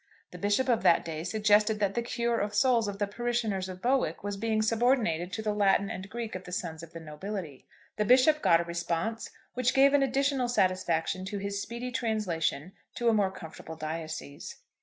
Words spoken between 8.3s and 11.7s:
got a response which gave an additional satisfaction to his